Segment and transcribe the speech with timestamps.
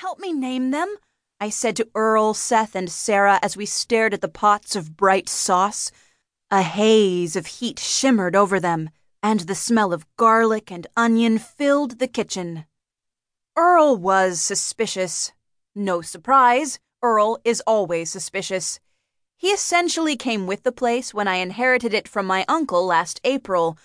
[0.00, 0.94] Help me name them,
[1.40, 5.28] I said to Earl, Seth, and Sara as we stared at the pots of bright
[5.28, 5.90] sauce.
[6.52, 8.90] A haze of heat shimmered over them,
[9.24, 12.64] and the smell of garlic and onion filled the kitchen.
[13.56, 15.32] Earl was suspicious.
[15.74, 18.78] No surprise, Earl is always suspicious.
[19.36, 23.76] He essentially came with the place when I inherited it from my uncle last April.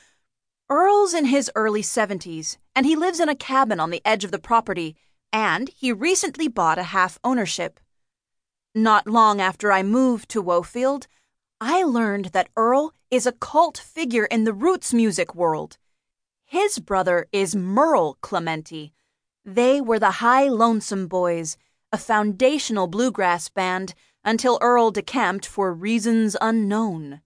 [0.70, 4.30] Earl's in his early 70s, and he lives in a cabin on the edge of
[4.30, 4.96] the property,
[5.34, 7.80] and he recently bought a half ownership.
[8.76, 11.08] Not long after I moved to Woefield,
[11.60, 15.78] I learned that Earl is a cult figure in the roots music world.
[16.46, 18.94] His brother is Merle Clementi.
[19.44, 21.58] They were the High Lonesome Boys,
[21.92, 27.22] a foundational bluegrass band until Earl decamped for reasons unknown.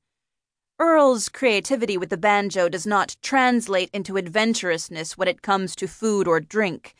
[0.79, 6.27] Earl's creativity with the banjo does not translate into adventurousness when it comes to food
[6.27, 6.93] or drink.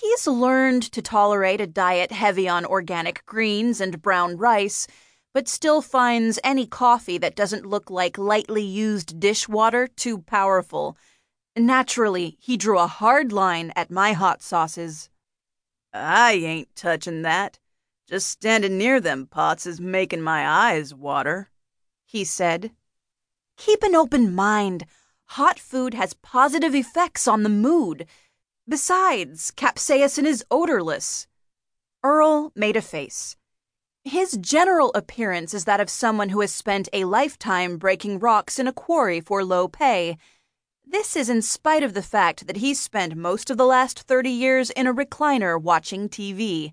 [0.00, 4.86] He's learned to tolerate a diet heavy on organic greens and brown rice,
[5.34, 10.96] but still finds any coffee that doesn't look like lightly used dishwater too powerful.
[11.54, 15.10] Naturally, he drew a hard line at my hot sauces.
[15.92, 17.58] I ain't touching that.
[18.08, 21.50] Just standing near them pots is making my eyes water,
[22.06, 22.70] he said.
[23.58, 24.86] Keep an open mind.
[25.36, 28.06] Hot food has positive effects on the mood.
[28.68, 31.26] Besides, capsaicin is odorless.
[32.04, 33.36] Earl made a face.
[34.04, 38.68] His general appearance is that of someone who has spent a lifetime breaking rocks in
[38.68, 40.16] a quarry for low pay.
[40.86, 44.30] This is in spite of the fact that he's spent most of the last 30
[44.30, 46.72] years in a recliner watching TV.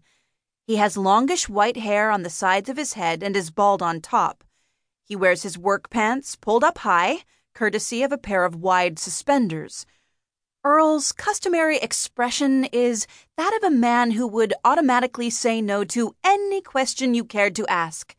[0.66, 4.00] He has longish white hair on the sides of his head and is bald on
[4.00, 4.44] top.
[5.06, 7.24] He wears his work pants pulled up high,
[7.56, 9.88] courtesy of a pair of wide suspenders.
[10.70, 16.62] Earl's customary expression is that of a man who would automatically say no to any
[16.62, 18.16] question you cared to ask.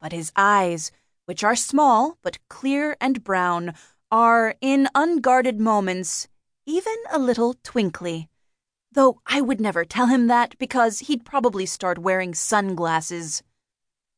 [0.00, 0.90] But his eyes,
[1.26, 3.74] which are small but clear and brown,
[4.10, 6.26] are, in unguarded moments,
[6.64, 8.30] even a little twinkly.
[8.90, 13.42] Though I would never tell him that because he'd probably start wearing sunglasses.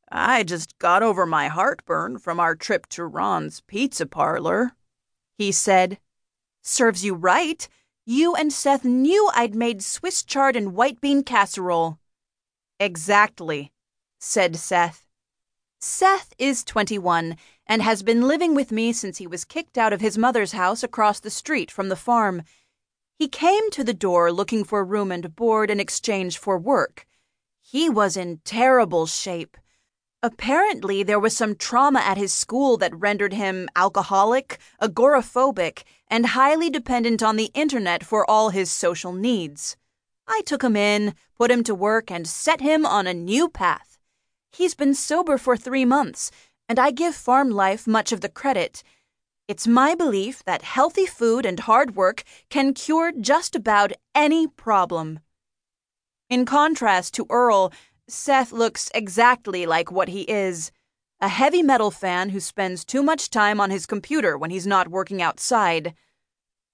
[0.09, 4.71] I just got over my heartburn from our trip to Ron's pizza parlor,
[5.37, 5.99] he said.
[6.63, 7.69] Serves you right.
[8.07, 11.99] You and Seth knew I'd made Swiss chard and white bean casserole.
[12.79, 13.73] Exactly,
[14.19, 15.07] said Seth.
[15.81, 17.37] Seth is 21
[17.67, 20.85] and has been living with me since he was kicked out of his mother's house
[20.85, 22.43] across the street from the farm.
[23.19, 27.07] He came to the door looking for room and board in exchange for work.
[27.61, 29.57] He was in terrible shape.
[30.25, 36.71] Apparently, there was some trauma at his school that rendered him alcoholic, agoraphobic, and highly
[36.71, 39.77] dependent on the internet for all his social needs.
[40.29, 43.99] I took him in, put him to work, and set him on a new path.
[44.53, 46.31] He's been sober for three months,
[46.69, 48.85] and I give farm life much of the credit.
[49.49, 55.19] It's my belief that healthy food and hard work can cure just about any problem.
[56.31, 57.73] In contrast to Earl,
[58.09, 60.71] Seth looks exactly like what he is
[61.21, 64.89] a heavy metal fan who spends too much time on his computer when he's not
[64.89, 65.95] working outside.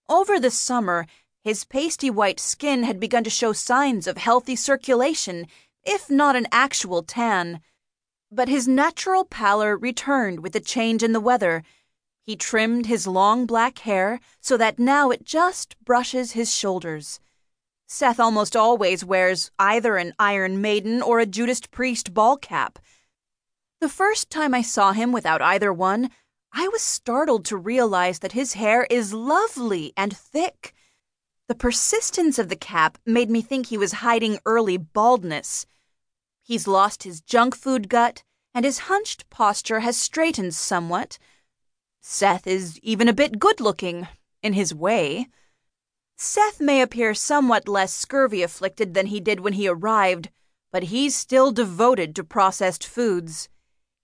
[0.08, 1.06] Over the summer,
[1.44, 5.46] his pasty white skin had begun to show signs of healthy circulation,
[5.84, 7.60] if not an actual tan.
[8.32, 11.62] But his natural pallor returned with the change in the weather
[12.28, 17.20] he trimmed his long black hair so that now it just brushes his shoulders.
[17.90, 22.78] Seth almost always wears either an Iron Maiden or a Judas Priest ball cap.
[23.80, 26.10] The first time I saw him without either one,
[26.52, 30.74] I was startled to realize that his hair is lovely and thick.
[31.48, 35.64] The persistence of the cap made me think he was hiding early baldness.
[36.42, 38.22] He's lost his junk food gut,
[38.54, 41.18] and his hunched posture has straightened somewhat.
[42.02, 44.08] Seth is even a bit good looking,
[44.42, 45.28] in his way.
[46.20, 50.30] Seth may appear somewhat less scurvy afflicted than he did when he arrived,
[50.72, 53.48] but he's still devoted to processed foods.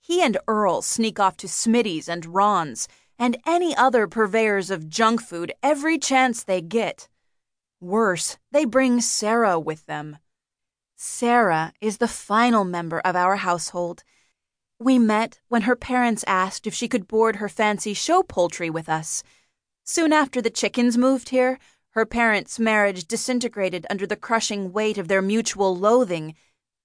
[0.01, 2.87] He and Earl sneak off to Smitty's and Ron's
[3.19, 7.09] and any other purveyors of junk food every chance they get.
[7.81, 10.19] Worse, they bring Sara with them.
[10.95, 14.05] Sara is the final member of our household
[14.79, 18.89] we met when her parents asked if she could board her fancy show poultry with
[18.89, 19.25] us.
[19.85, 21.59] Soon after the chickens moved here,
[21.95, 26.35] her parents' marriage disintegrated under the crushing weight of their mutual loathing,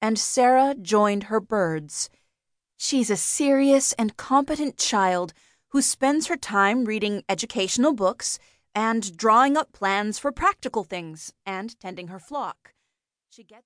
[0.01, 2.09] and Sara joined her birds.
[2.77, 5.33] She's a serious and competent child
[5.69, 8.39] who spends her time reading educational books
[8.75, 12.73] and drawing up plans for practical things and tending her flock.
[13.29, 13.57] She gets